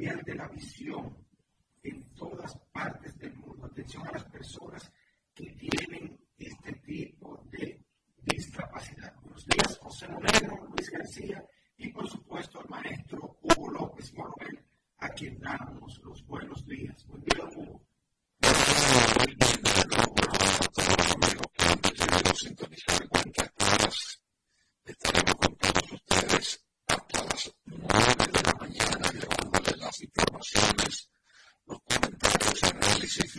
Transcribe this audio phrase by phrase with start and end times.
[0.00, 1.14] pierde la visión
[1.82, 3.66] en todas partes del mundo.
[3.66, 4.90] Atención a las personas
[5.34, 7.84] que tienen este tipo de
[8.16, 9.14] discapacidad.
[9.20, 11.44] Buenos días, José Monegro, Luis García
[11.76, 14.64] y por supuesto el maestro Hugo López Morobel,
[15.00, 17.06] a quien damos los buenos días.
[17.06, 17.82] Buen día, Hugo.
[24.84, 27.54] estaremos con todos ustedes hasta las
[29.98, 31.10] y promociones,
[31.66, 33.38] los comentarios, análisis, y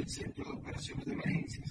[0.00, 1.69] el Centro de Operaciones de Emergencias.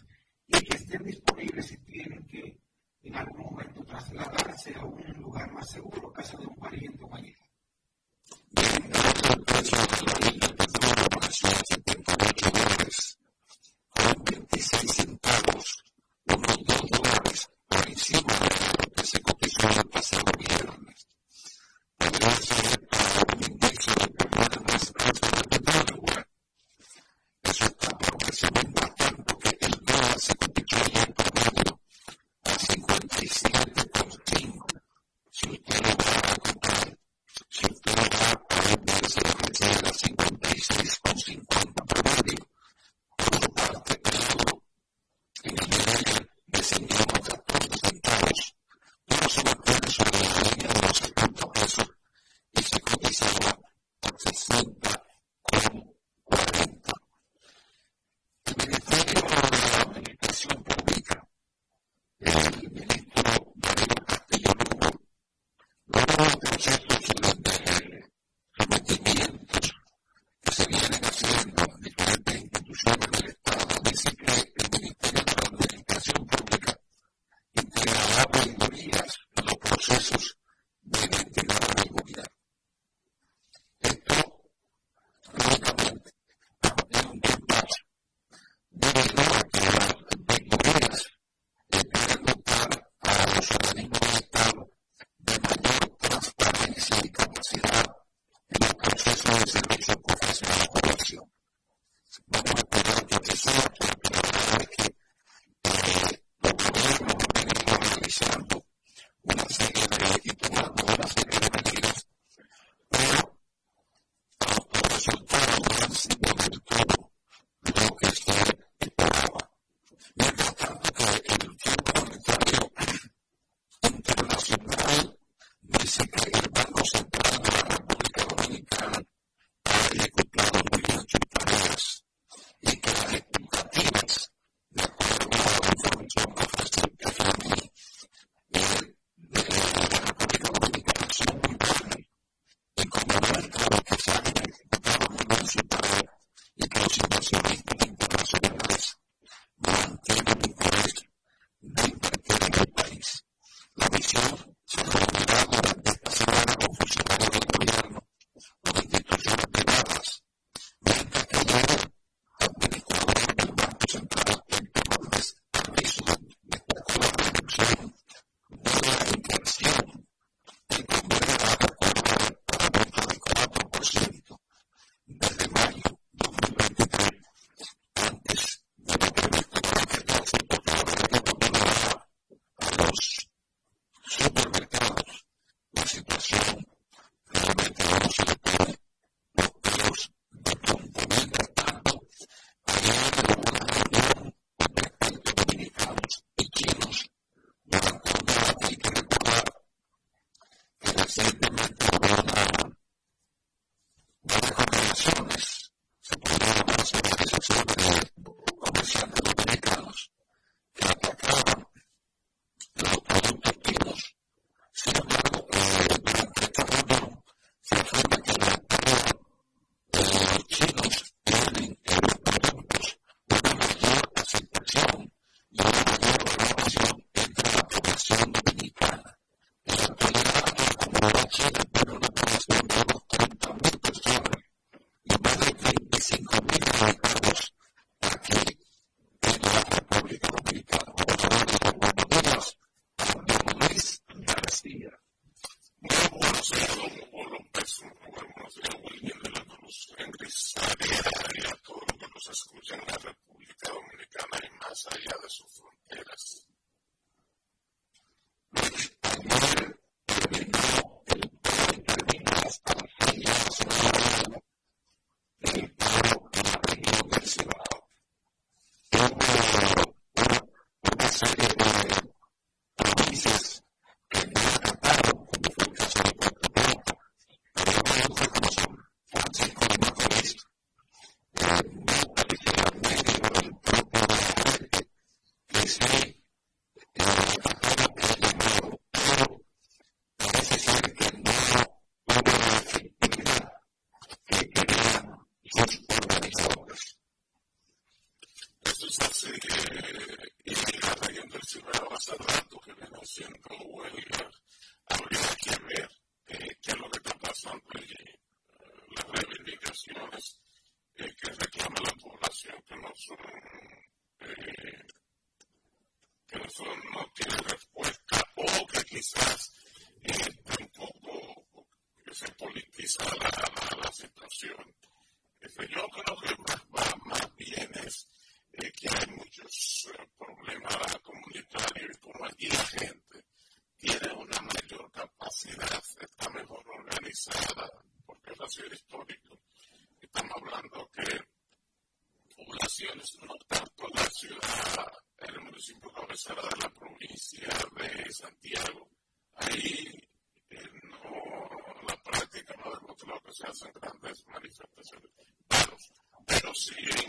[356.59, 357.08] Resolución que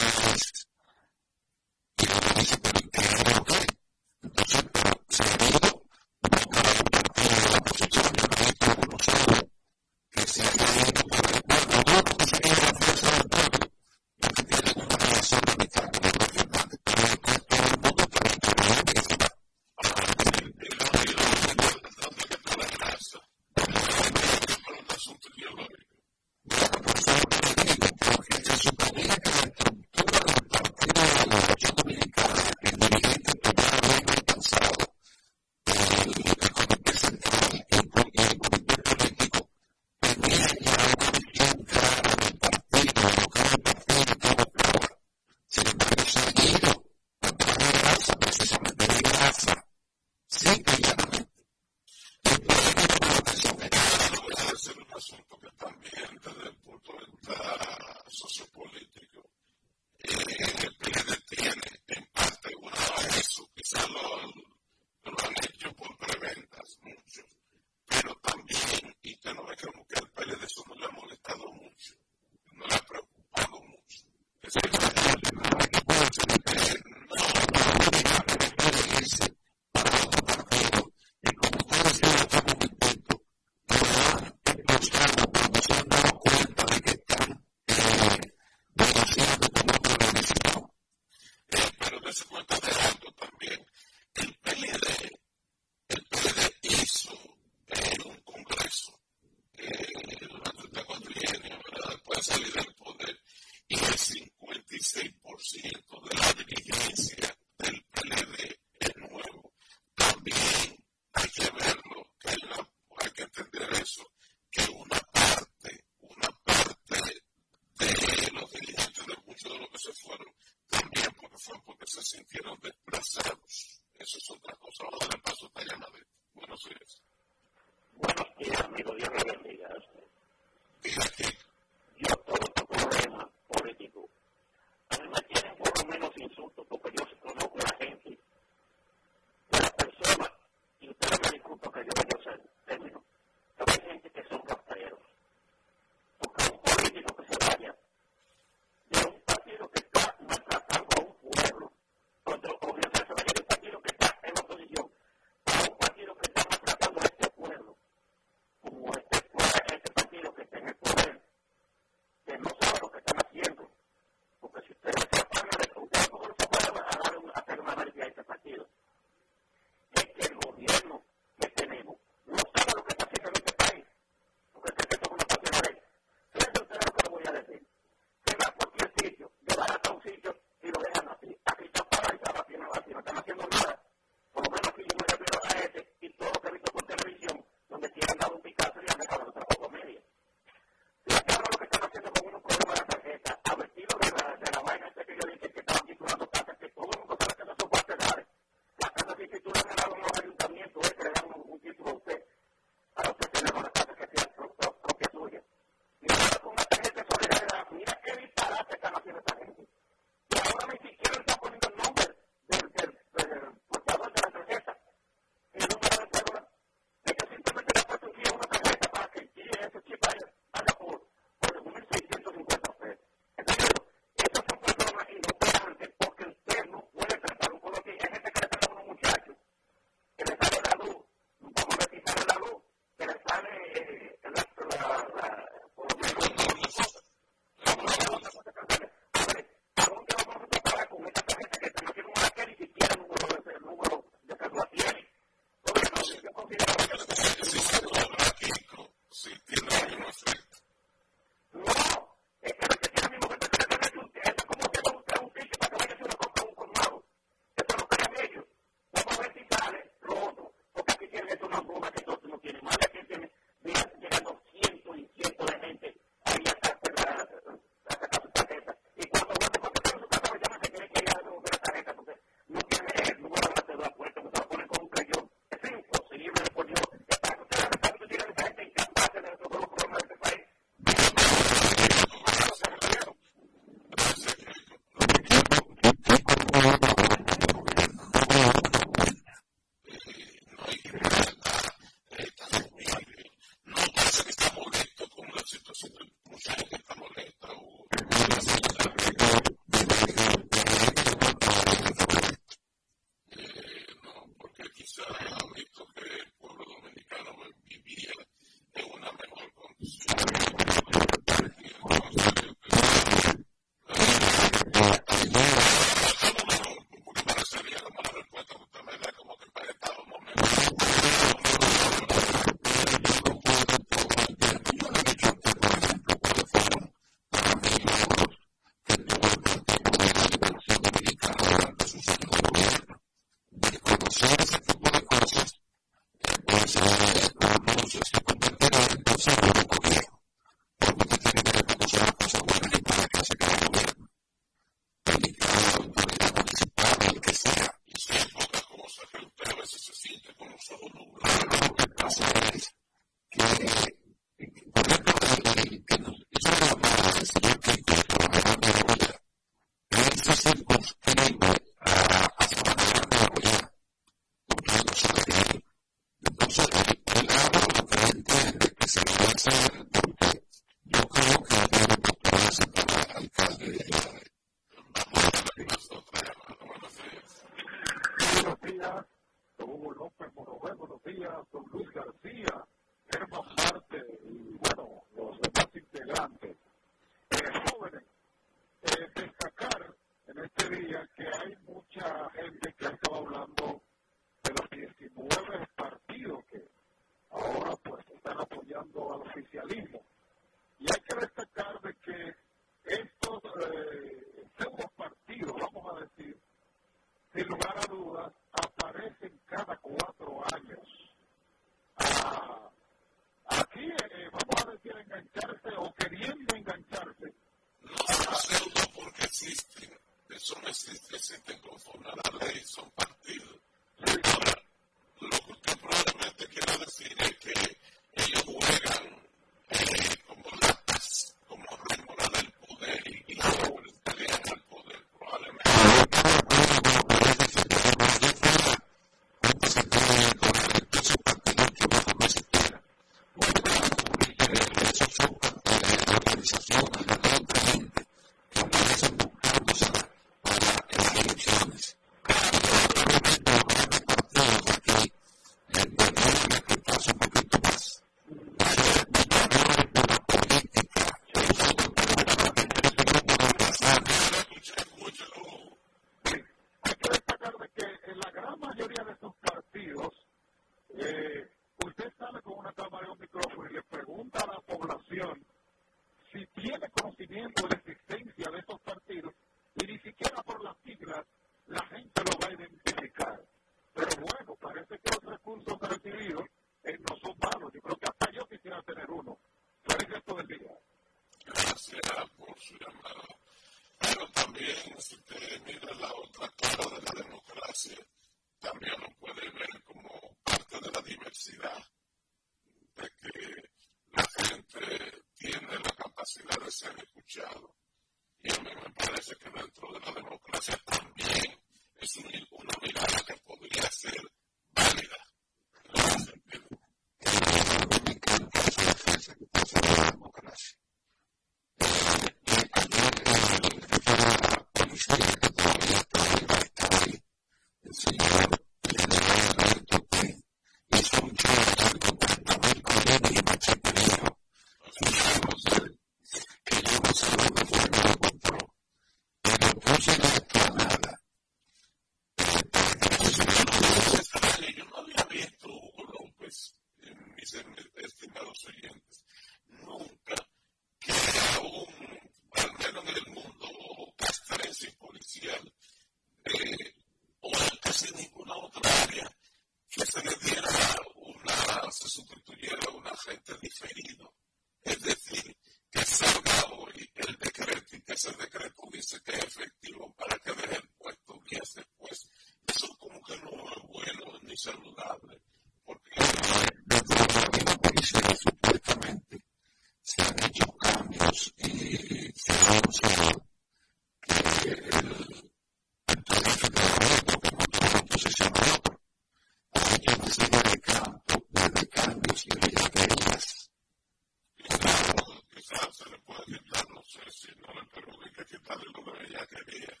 [599.53, 600.00] Hallelujah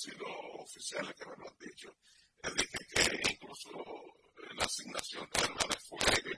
[0.00, 0.26] sido
[0.58, 1.94] oficiales que me lo han dicho,
[2.42, 6.29] eh, dije que incluso eh, la asignación de armas de fuego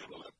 [0.00, 0.37] until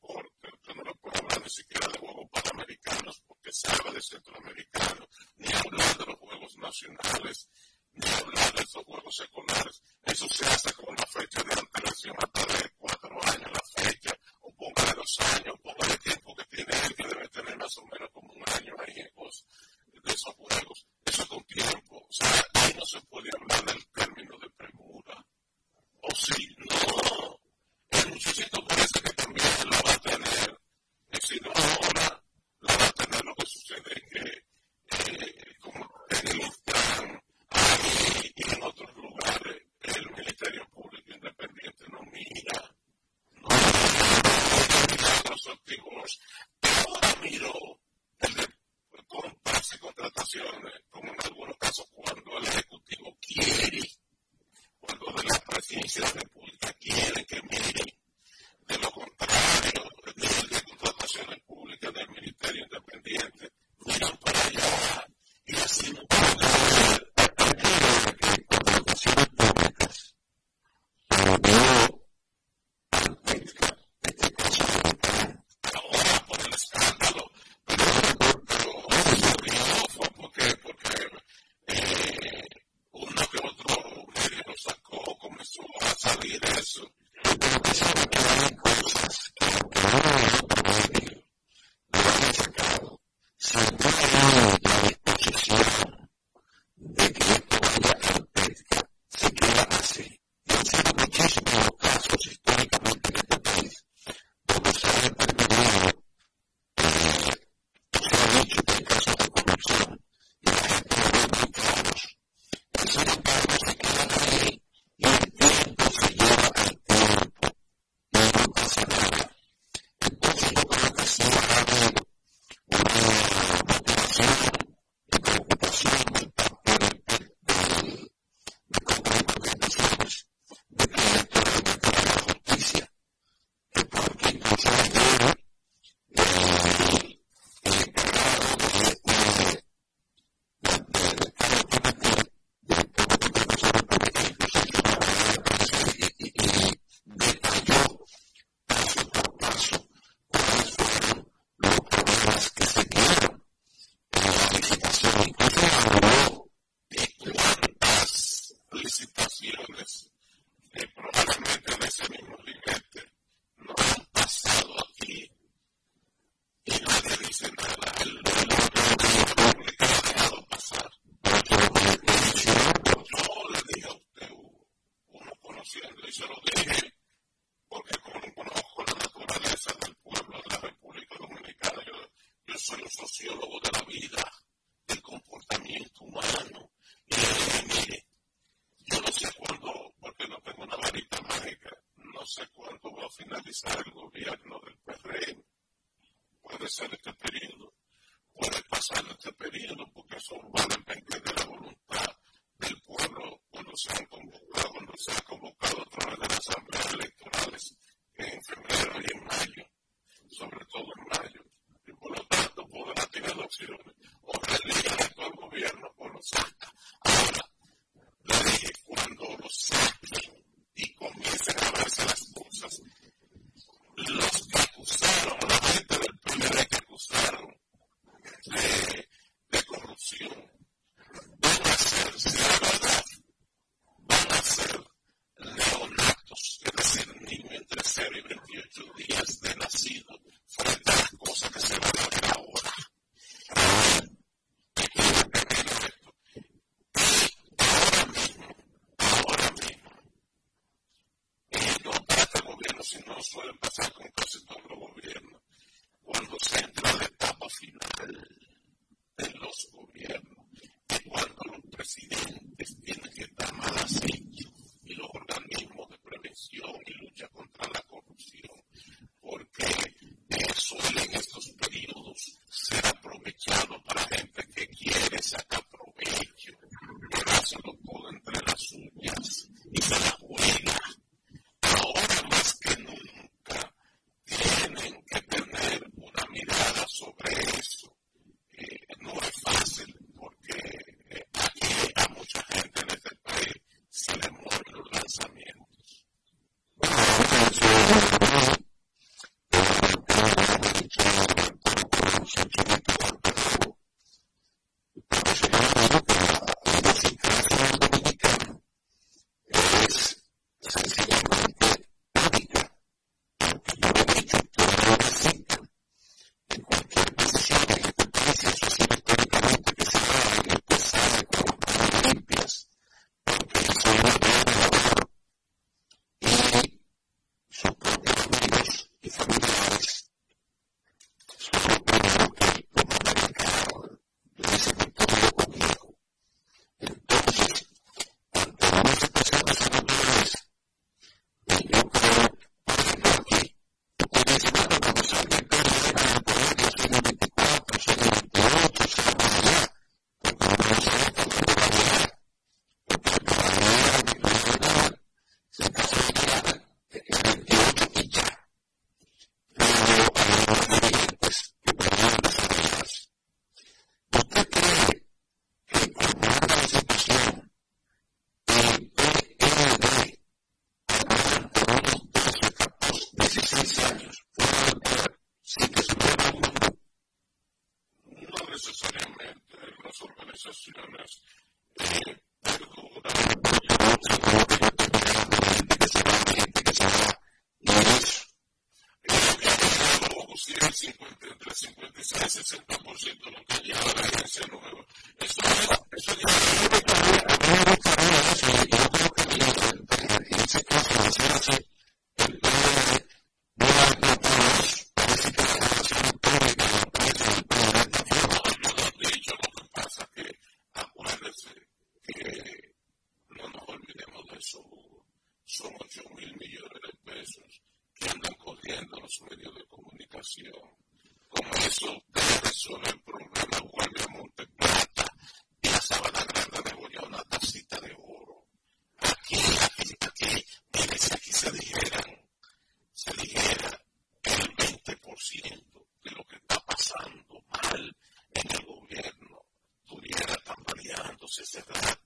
[441.39, 441.98] Gracias.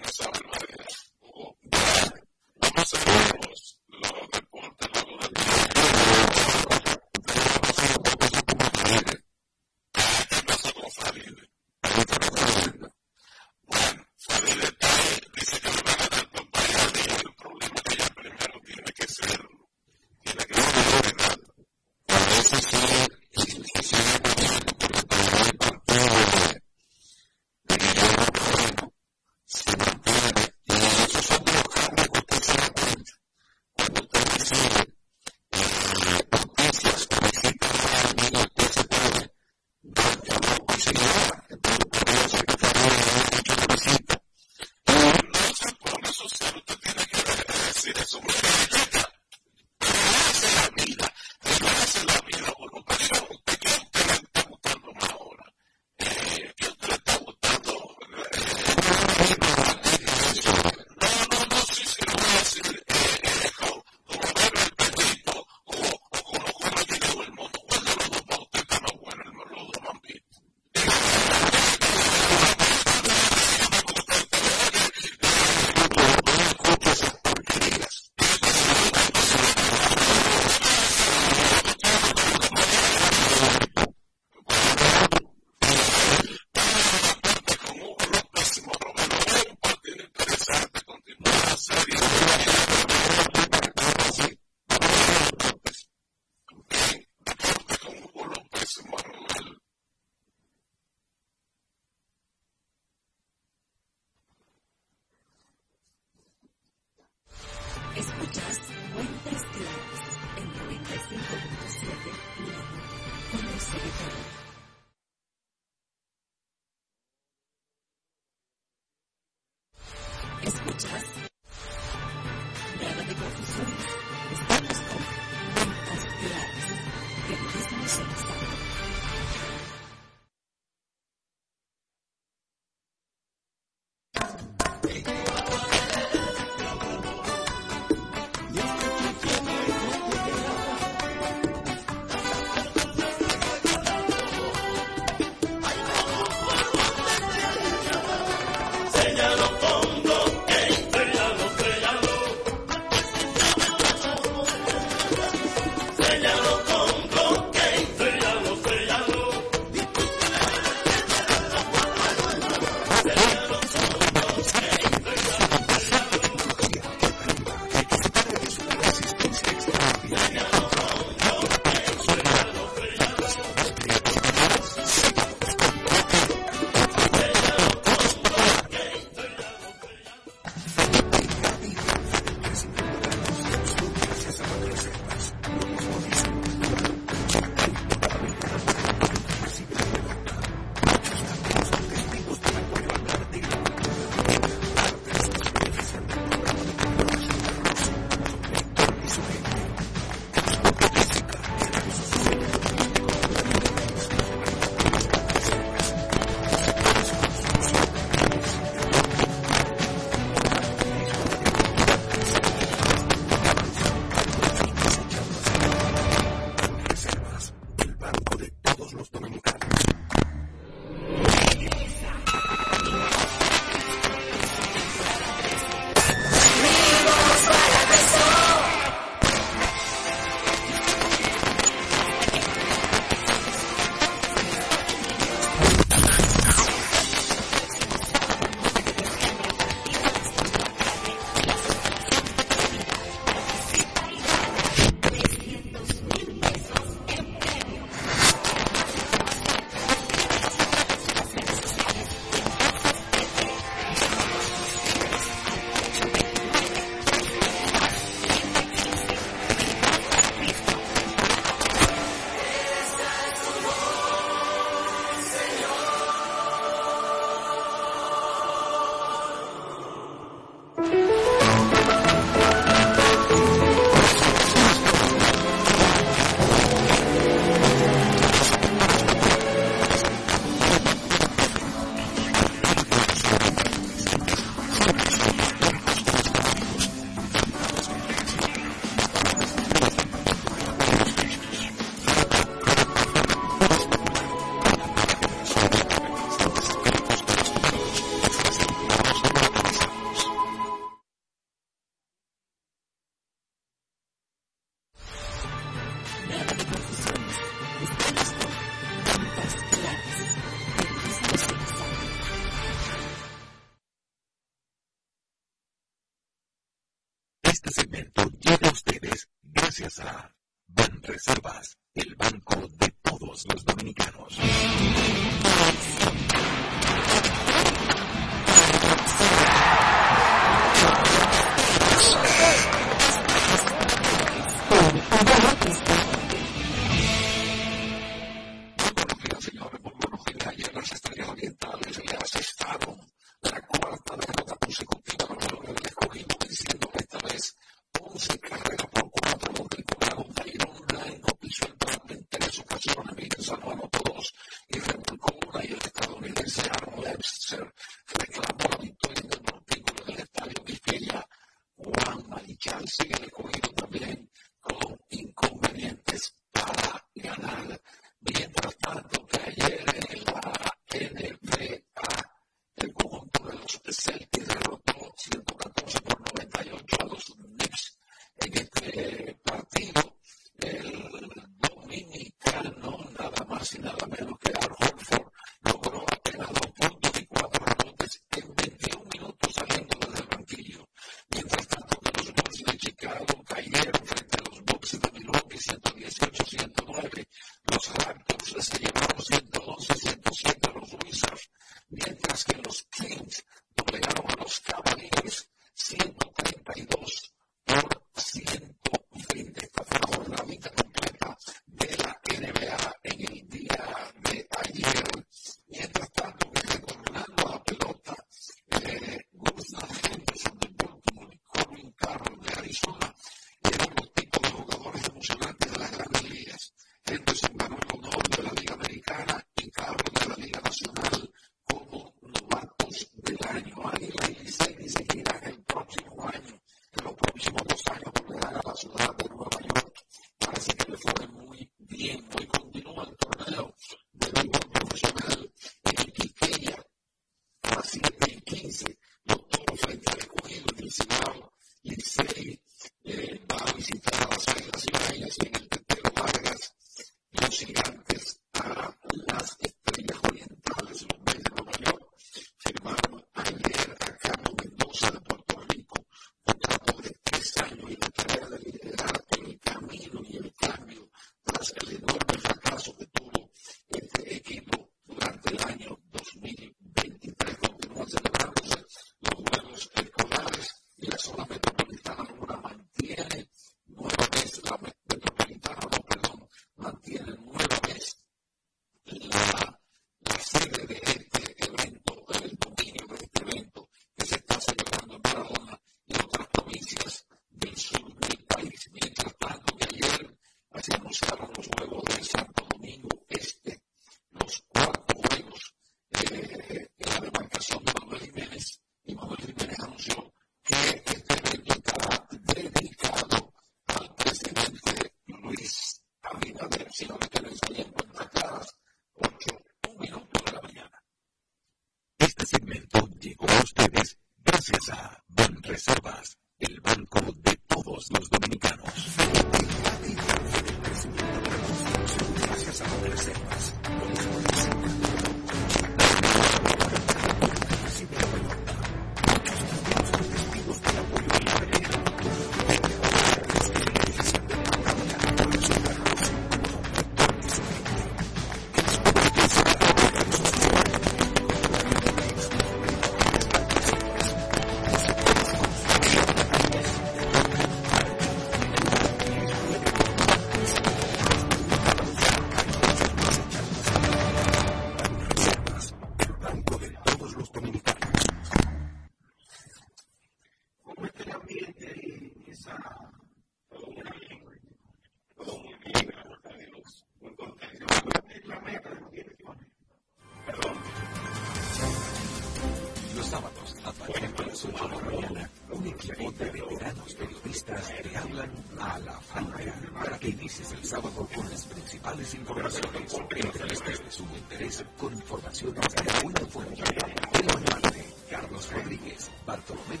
[599.87, 600.00] Cristo.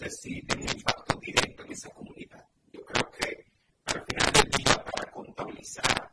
[0.00, 0.74] Vemos
[1.06, 2.18] cómo diferentes pueblos
[5.78, 6.03] en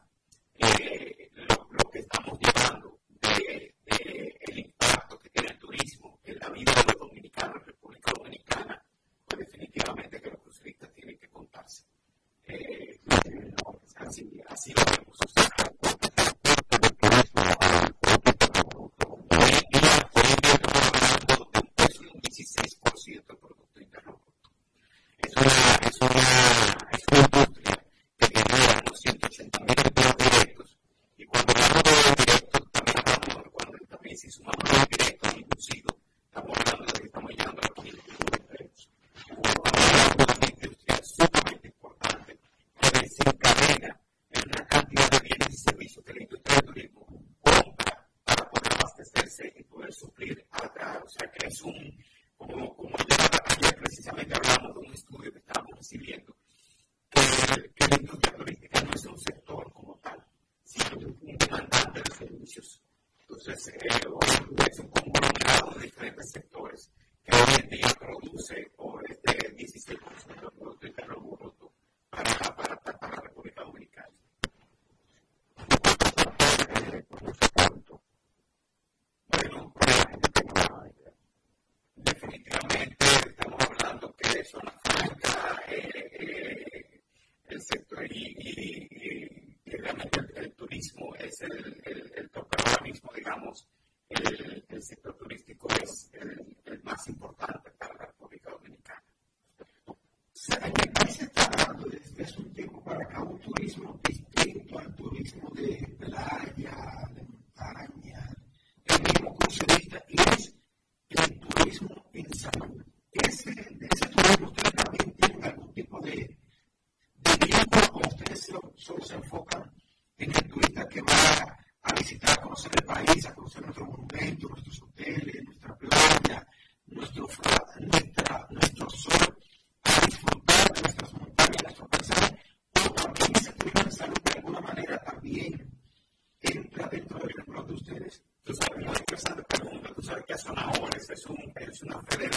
[141.80, 142.31] la República Dominicana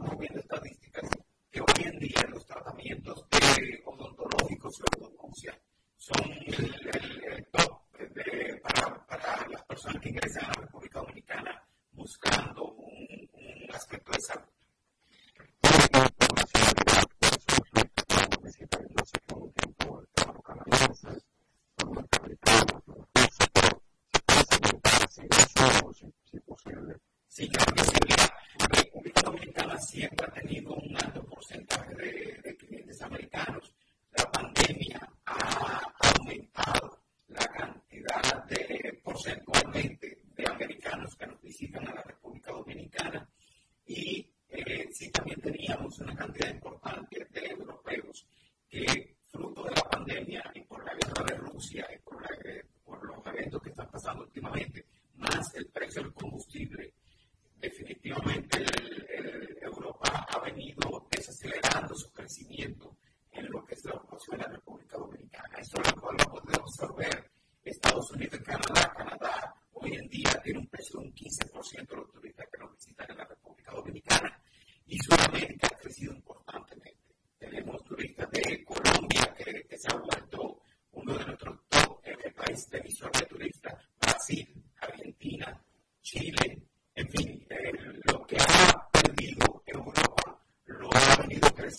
[0.00, 0.27] no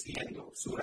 [0.10, 0.76] siguiendo su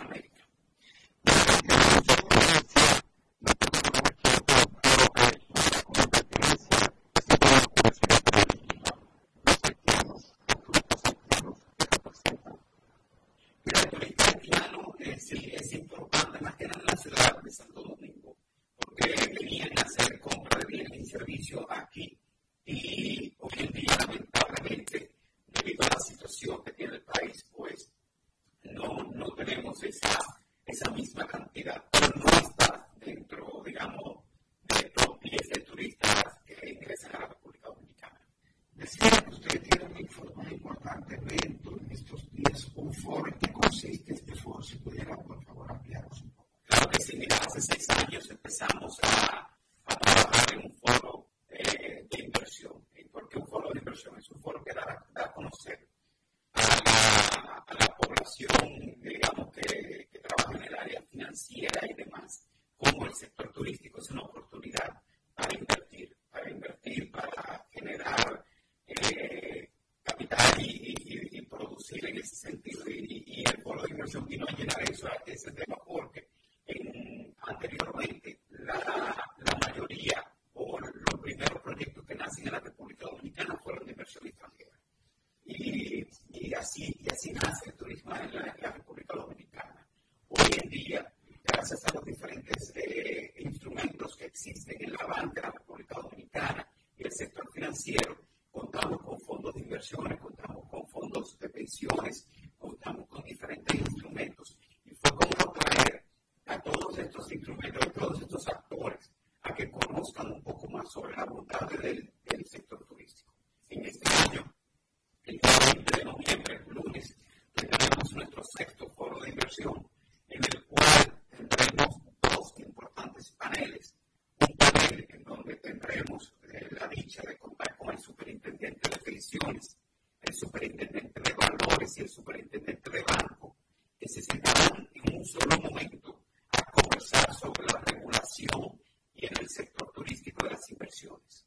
[132.16, 133.56] superintendente de banco,
[134.00, 138.80] que se sentarán en un solo momento a conversar sobre la regulación
[139.14, 141.46] y en el sector turístico de las inversiones.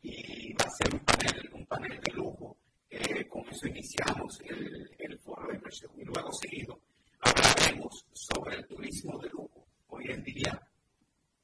[0.00, 2.56] Y va a ser un panel, un panel de lujo.
[2.88, 6.80] Eh, con eso iniciamos el, el foro de inversión y luego seguido
[7.20, 9.66] hablaremos sobre el turismo de lujo.
[9.88, 10.58] Hoy en día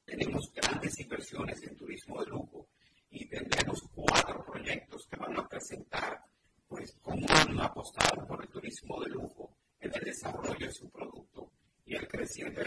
[0.05, 2.67] tenemos grandes inversiones en turismo de lujo
[3.11, 6.24] y tendremos cuatro proyectos que van a presentar
[6.85, 11.51] consumidores cómo han apostado por el turismo de lujo en el desarrollo de su producto
[11.85, 12.63] y el creciente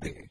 [0.00, 0.30] de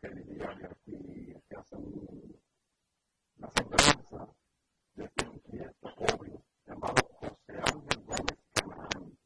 [0.00, 2.40] que diría aquí se hace un,
[3.36, 4.28] una sentencia
[4.94, 9.18] de que un cierto joven llamado José Ángel Gómez Canaán,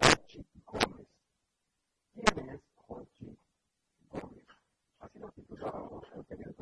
[0.00, 1.06] Jorge Gómez.
[2.14, 3.36] ¿Quién es Jorge
[4.10, 4.44] Gómez?
[5.00, 6.57] Así lo titulado el periódico.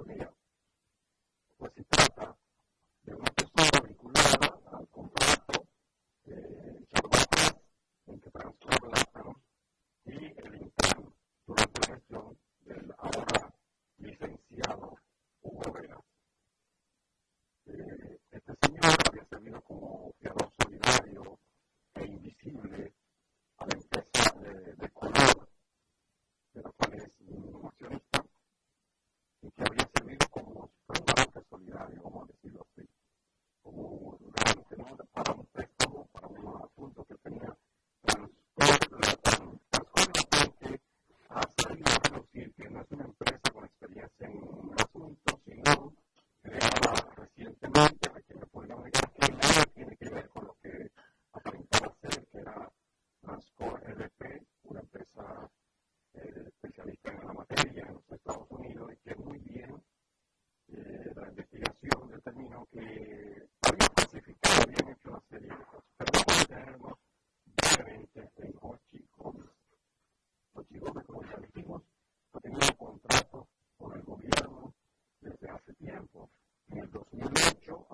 [75.78, 76.30] tiempo.
[76.68, 77.85] En el 2008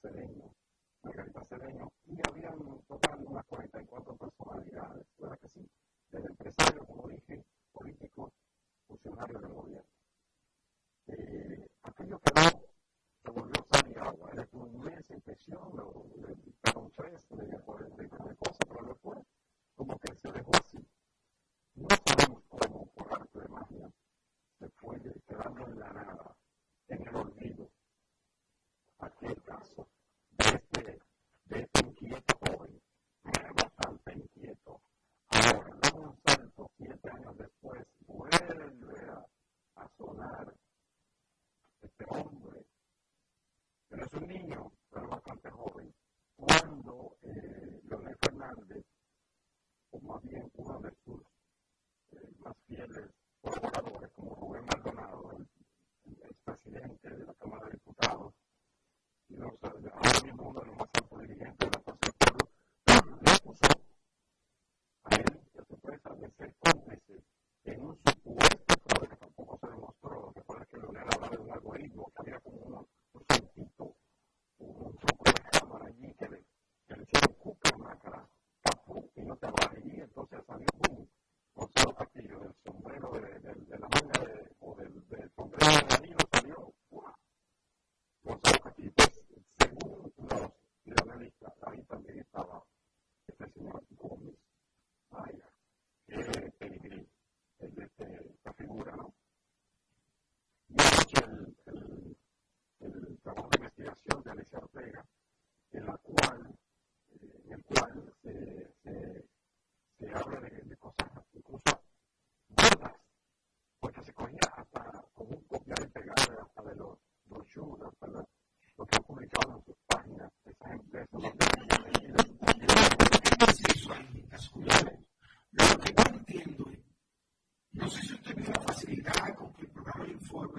[0.00, 0.54] Cedeño,
[1.02, 2.58] Margarita Cedeño, y habían
[2.88, 5.68] total unas 44 personalidades, ¿verdad que sí?
[6.10, 8.32] Desde empresarios, como dije, políticos,
[8.86, 9.88] funcionarios del gobierno.
[11.08, 12.62] Eh, aquello quedó,
[13.22, 16.28] se volvió sal y agua, era una inmensa impresión, lo, lo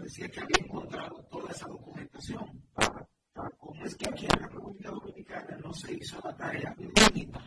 [0.08, 2.64] decía que había encontrado toda esa documentación.
[3.58, 7.46] ¿Cómo es que aquí en la República Dominicana no se hizo la tarea mínima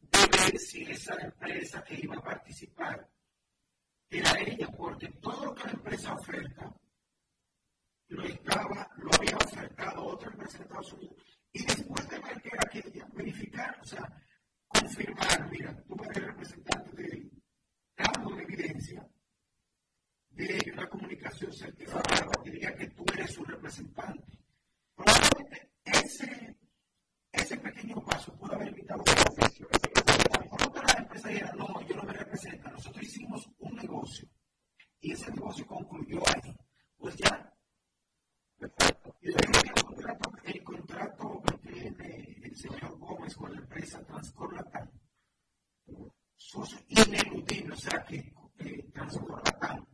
[0.00, 3.10] de ver si esa empresa que iba a participar
[4.10, 4.68] era ella?
[4.76, 6.74] Porque todo lo que la empresa oferta
[8.08, 11.40] lo, estaba, lo había ofertado otra empresa de Estados Unidos.
[11.52, 14.22] Y después de ver que era aquella, verificar, o sea,
[14.68, 17.42] confirmar, mira, tú eres representante de él,
[17.96, 19.08] dando evidencia
[20.34, 24.38] de una comunicación certificada diría que tú eres su representante.
[24.94, 26.56] Probablemente ese,
[27.32, 29.68] ese pequeño paso pudo haber evitado un oficio.
[29.68, 32.68] Por la empresa dijera, no, yo no me represento.
[32.70, 34.28] Nosotros hicimos un negocio
[35.00, 36.56] y ese negocio concluyó ahí.
[36.98, 37.52] Pues ya.
[38.58, 39.14] Perfecto.
[39.20, 44.90] Y el contrato, el contrato que tiene el señor Gómez con la empresa Transcorlatán
[45.86, 47.72] es ineludible.
[47.72, 49.93] O sea que eh, Transcorlatán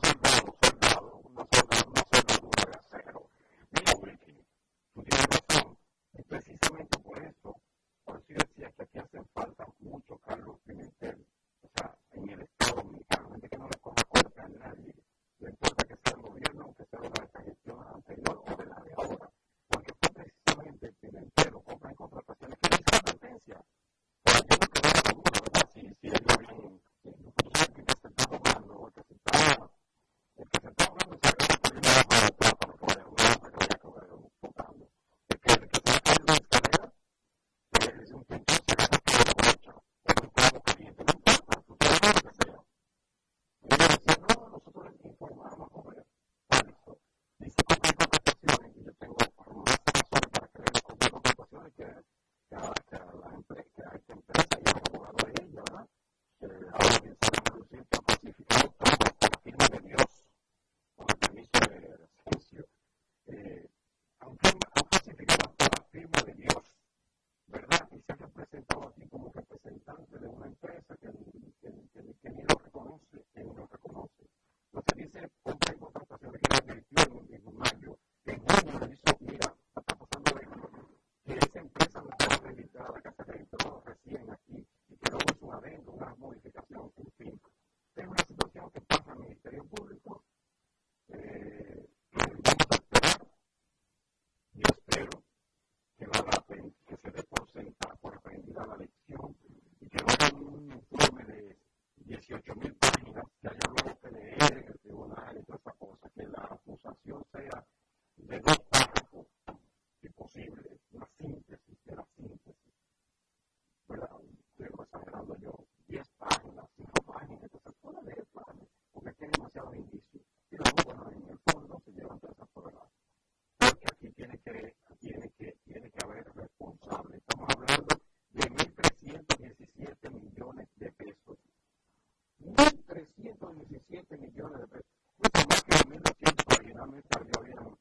[134.17, 134.85] millones de pesos.
[135.17, 137.79] Mucho más que los 1.200 originalmente había habido.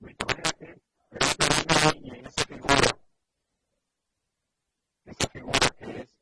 [0.00, 2.98] Me imagino que en esta línea y en esa figura,
[5.04, 6.16] esa figura que es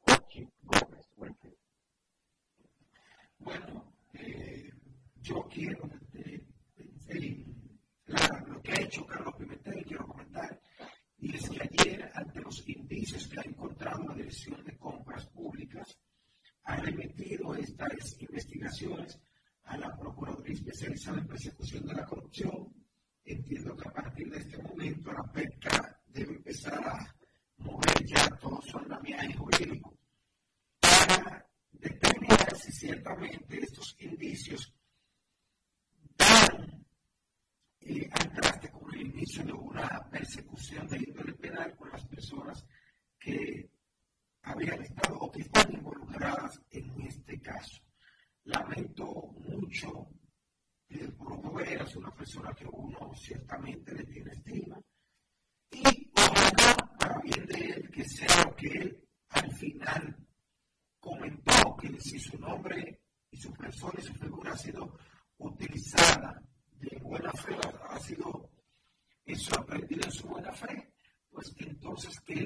[0.00, 1.10] Jorge Gómez.
[3.38, 4.70] Bueno, eh,
[5.22, 6.44] yo quiero eh,
[6.76, 7.46] decir,
[8.46, 10.60] lo que ha hecho Carlos Pimentel, y quiero comentar,
[11.18, 14.59] y es que ayer, ante los indicios que ha encontrado la dirección
[18.80, 19.19] pursuant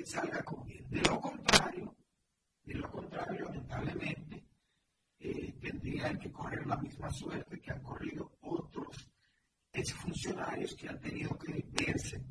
[0.04, 0.66] salga con.
[0.66, 1.96] De lo contrario,
[2.64, 4.44] de lo contrario, lamentablemente,
[5.18, 9.10] eh, tendrían que correr la misma suerte que han corrido otros
[9.72, 12.22] exfuncionarios que han tenido que verse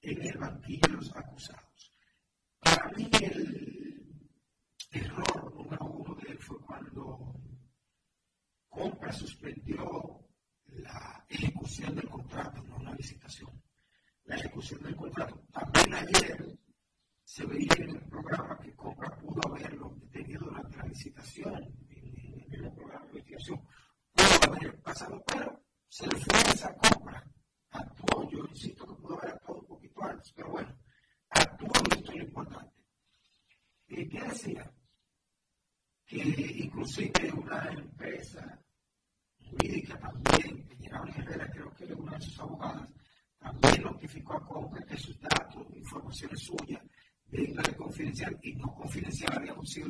[0.00, 1.57] en el banquillo los acusados.
[46.18, 46.82] información es suya,
[47.62, 49.86] de confidencial y no confidencial habíamos sido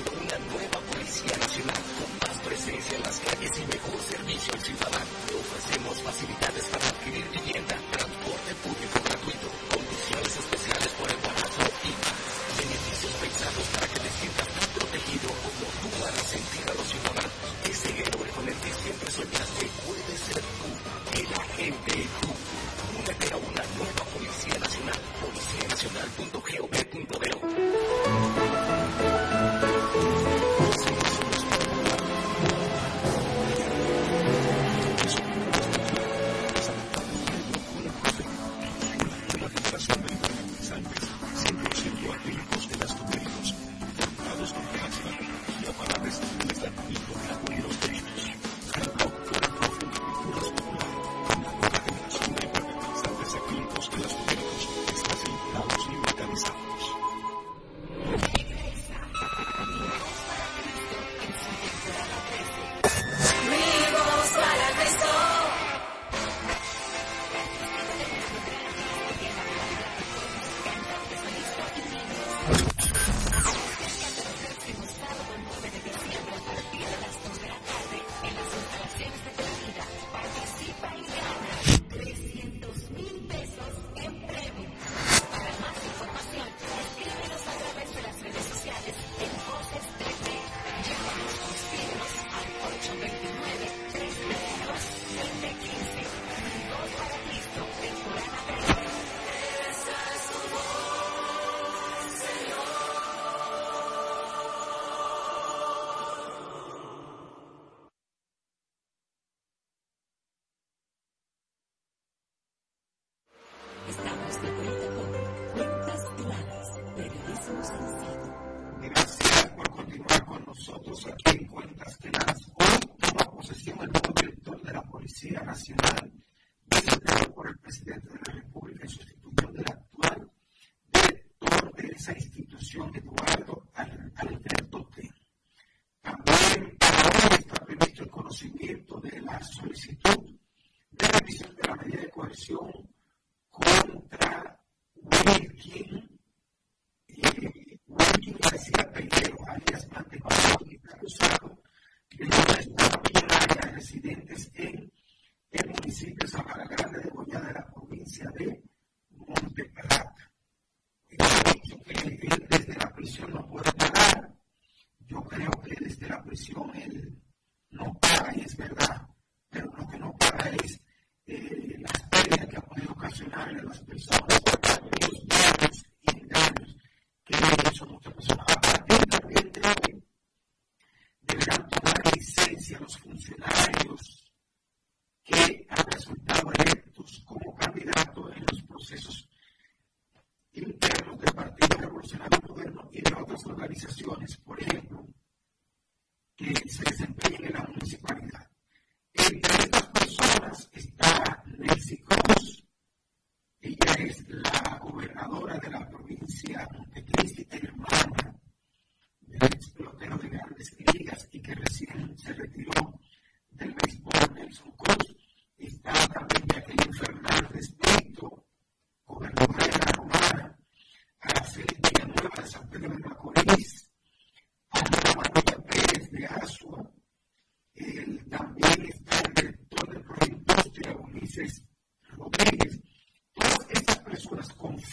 [0.00, 5.12] una nueva Policía Nacional con más presencia en las calles y mejor servicio al ciudadano.
[5.36, 9.48] Ofrecemos facilidades para adquirir vivienda, transporte público gratuito,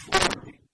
[0.06, 0.69] personas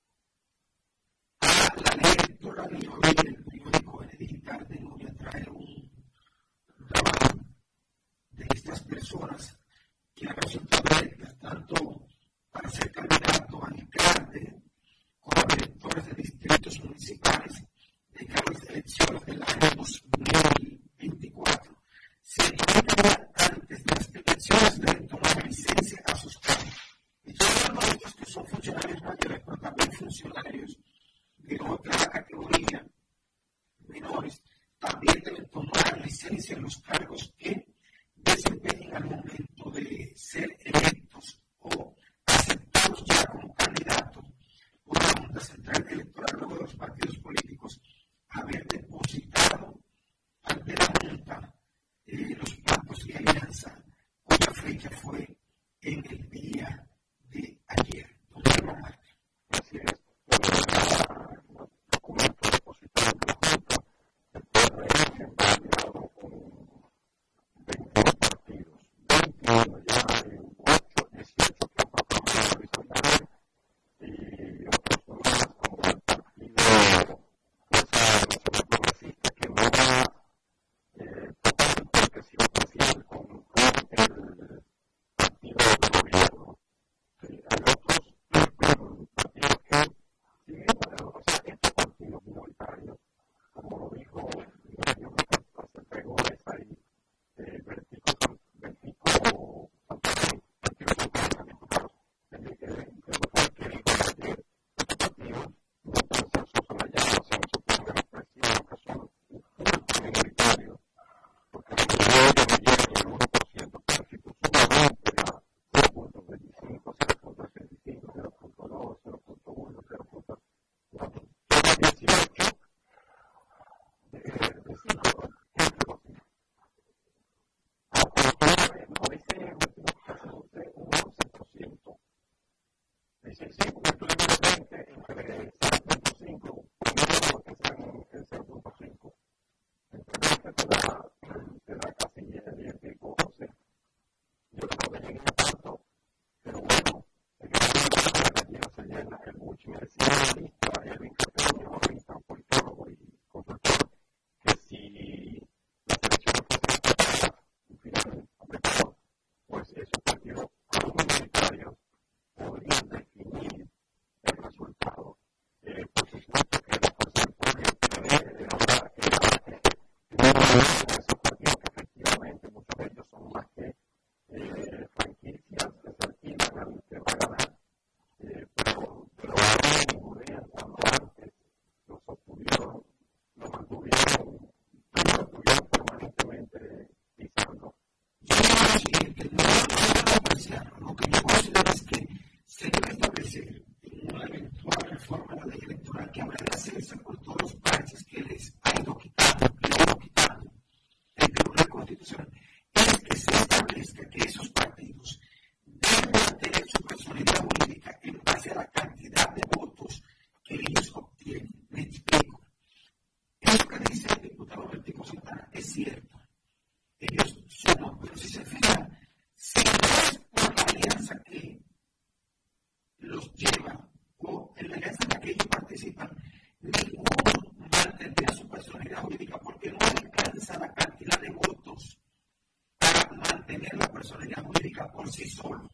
[234.96, 235.68] por sí solo.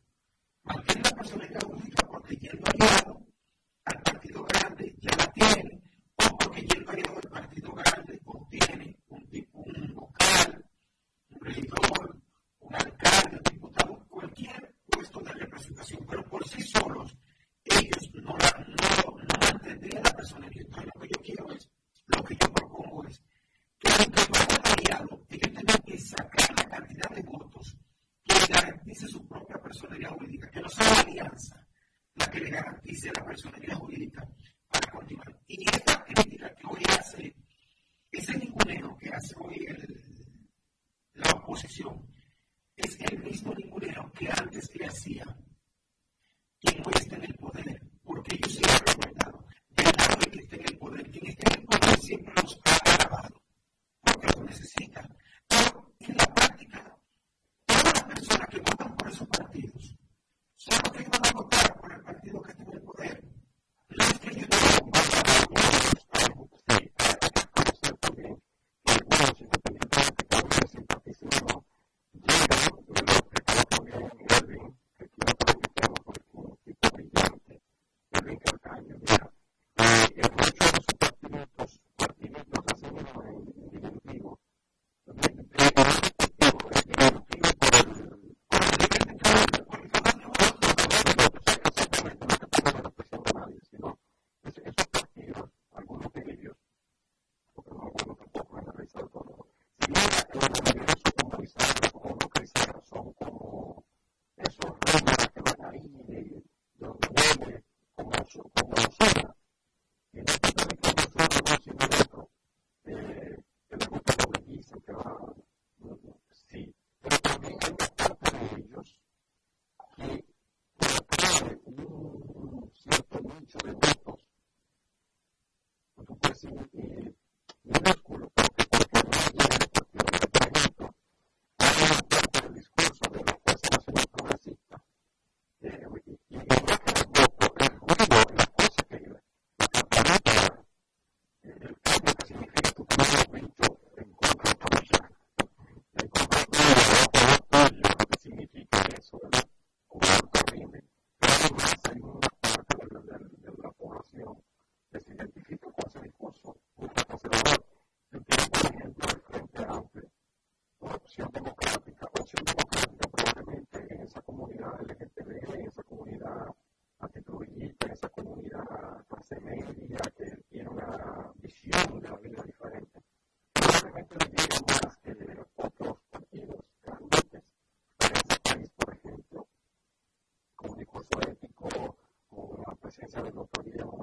[183.17, 184.02] ゃれの鳥でも。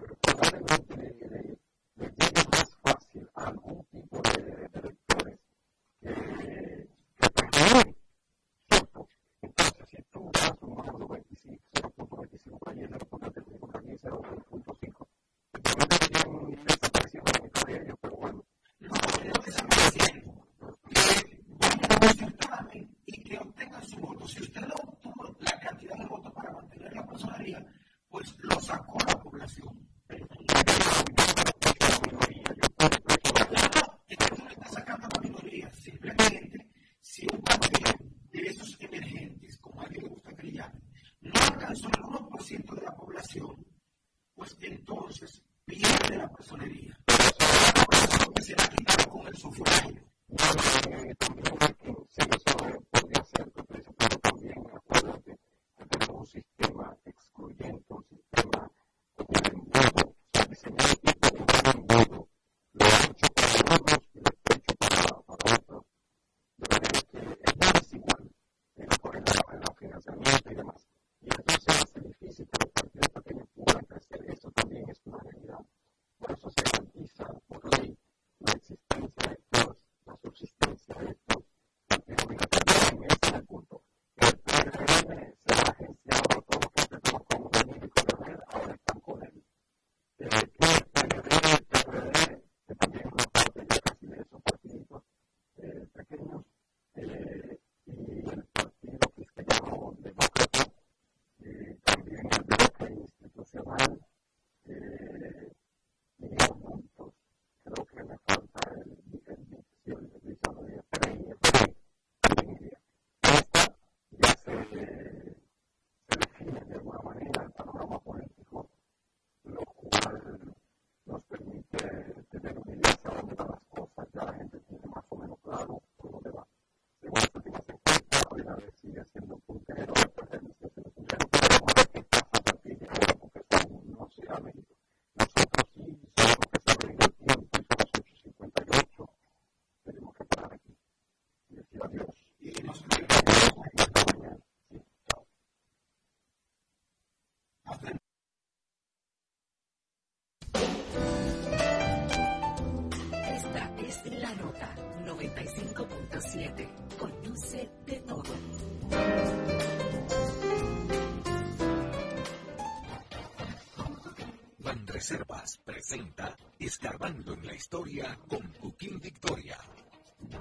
[165.63, 169.57] Presenta Escarbando en la Historia con Joaquín Victoria.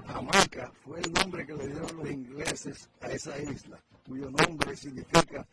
[0.05, 5.47] Jamaica fue el nombre que le dieron los ingleses a esa isla, cuyo nombre significa